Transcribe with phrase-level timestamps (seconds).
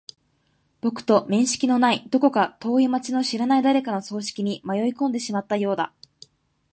[0.81, 5.93] 僕と面識のない、どこか遠い街の知らない誰かの葬式に迷い込んでしまったようだ。